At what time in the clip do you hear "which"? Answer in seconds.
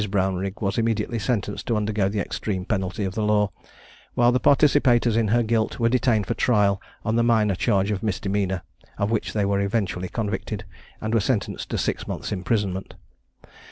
9.11-9.33